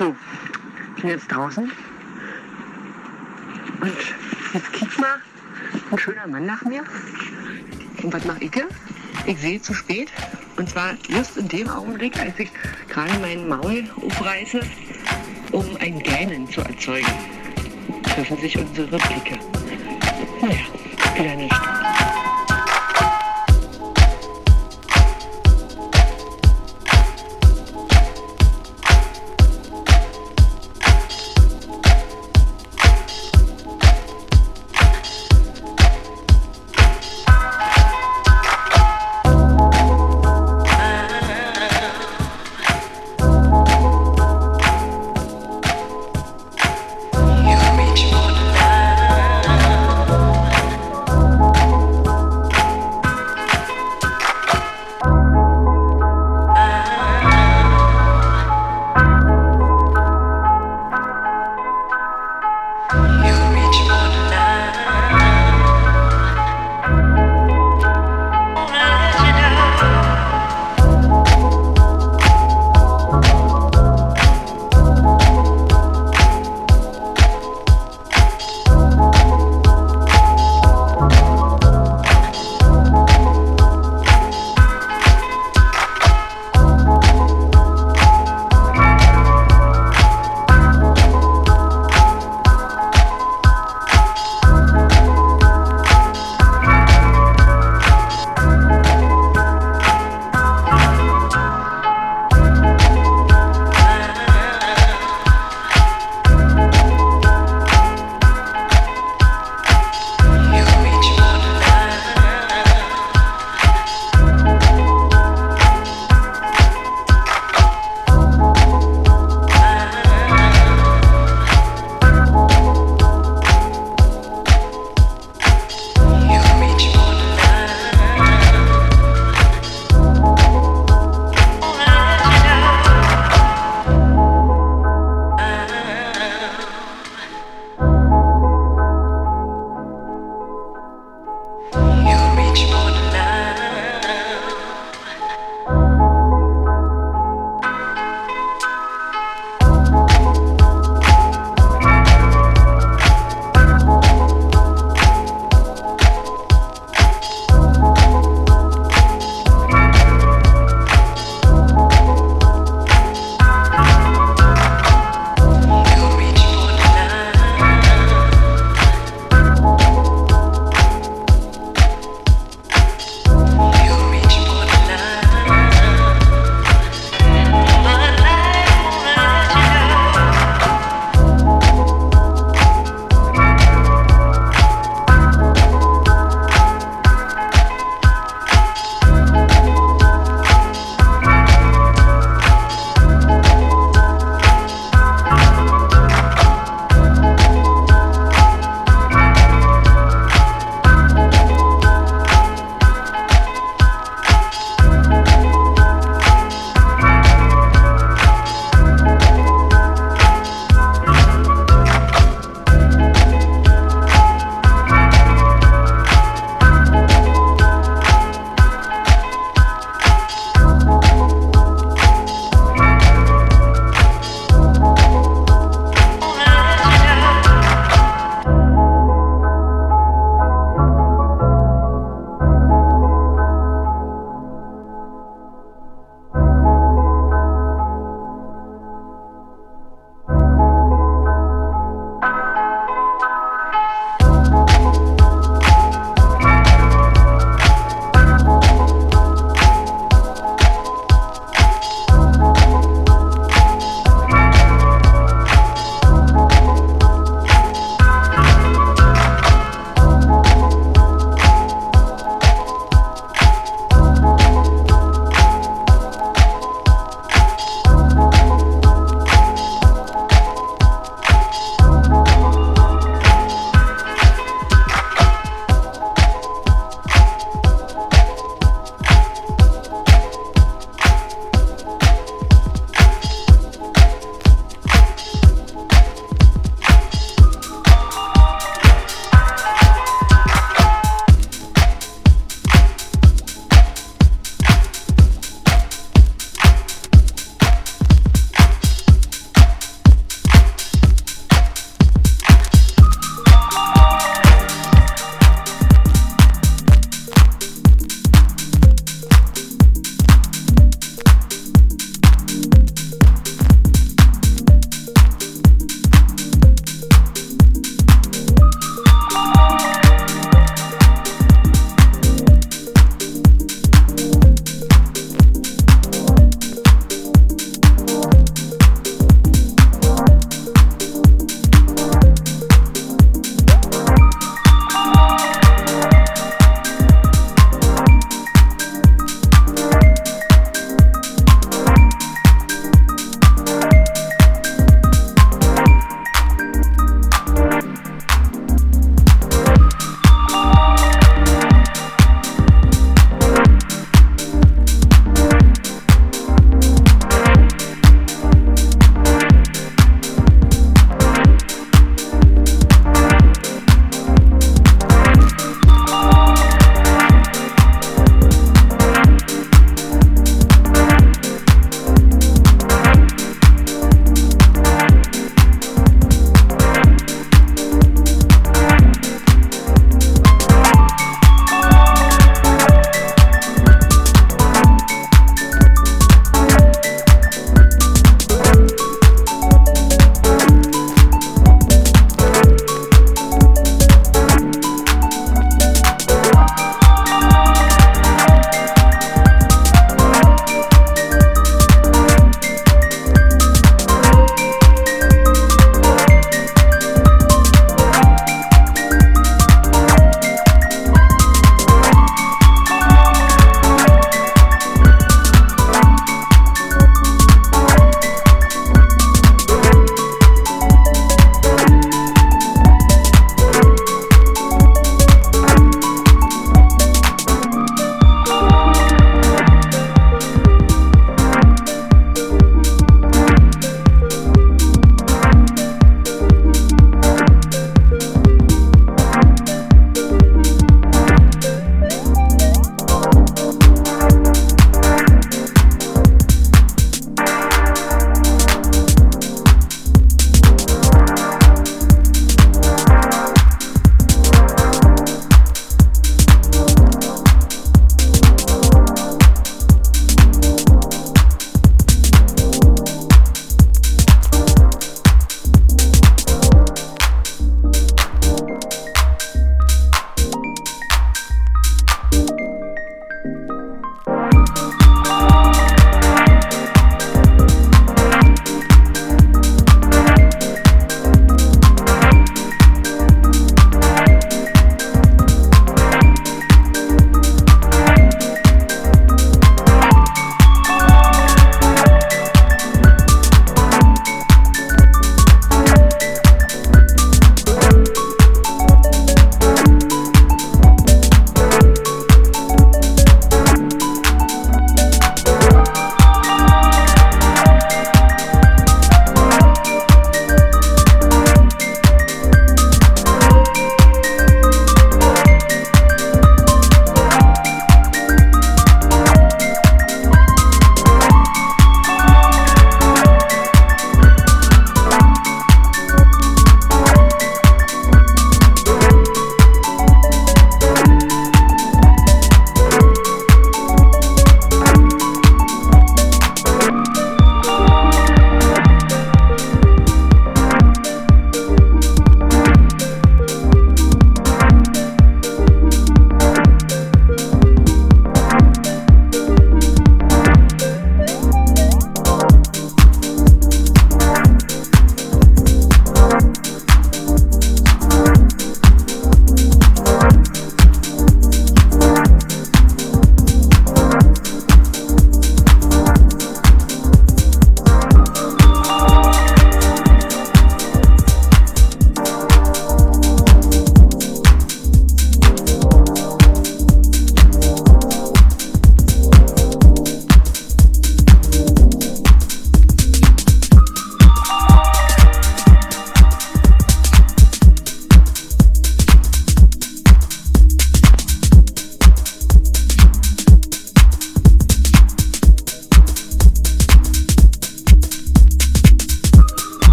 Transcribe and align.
So, 0.00 0.16
ich 0.96 1.02
bin 1.02 1.10
jetzt 1.10 1.30
draußen. 1.30 1.70
Und 3.82 3.96
jetzt 4.54 4.72
kick 4.72 4.98
mal 4.98 5.20
ein 5.90 5.98
schöner 5.98 6.26
Mann 6.26 6.46
nach 6.46 6.62
mir. 6.62 6.84
Und 8.02 8.10
was 8.10 8.24
mache 8.24 8.44
ich? 8.44 8.50
Ich 9.26 9.38
sehe 9.38 9.60
zu 9.60 9.74
spät. 9.74 10.10
Und 10.56 10.70
zwar 10.70 10.94
just 11.06 11.36
in 11.36 11.48
dem 11.48 11.68
Augenblick, 11.68 12.18
als 12.18 12.38
ich 12.38 12.50
gerade 12.88 13.12
meinen 13.18 13.46
Maul 13.46 13.84
aufreiße, 14.02 14.60
um 15.52 15.66
ein 15.80 15.98
Gähnen 15.98 16.48
zu 16.48 16.62
erzeugen. 16.62 17.12
Treffen 18.04 18.38
sich 18.38 18.56
unsere 18.56 18.96
Blicke. 18.96 19.38
Naja, 20.40 20.64
wieder 21.14 21.36
nicht. 21.36 21.79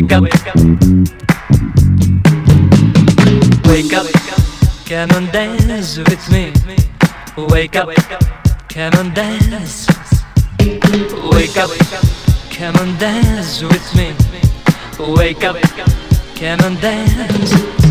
Wake 0.00 0.12
up. 0.12 0.22
Wake 3.66 3.92
up. 3.92 4.06
Come 4.86 5.10
and 5.10 5.30
dance 5.30 5.98
with 5.98 6.30
me. 6.32 6.52
Wake 7.36 7.76
up. 7.76 7.90
Come 8.70 8.94
and 8.94 9.14
dance. 9.14 9.86
Wake 10.58 11.56
up. 11.58 11.70
Come 12.50 12.76
and 12.76 12.98
dance 12.98 13.62
with 13.62 13.94
me. 13.94 14.14
Wake 14.98 15.44
up. 15.44 15.56
Come 16.34 16.60
and 16.60 16.80
dance. 16.80 17.89